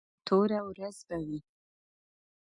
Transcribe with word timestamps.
توره 0.27 0.59
ورځ 0.69 0.97
به 1.07 1.17
وي. 1.27 1.39